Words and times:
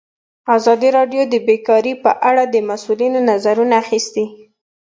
ازادي 0.57 0.89
راډیو 0.97 1.21
د 1.29 1.35
بیکاري 1.47 1.93
په 2.03 2.11
اړه 2.29 2.43
د 2.53 2.55
مسؤلینو 2.69 3.19
نظرونه 3.29 3.73
اخیستي. 3.83 4.25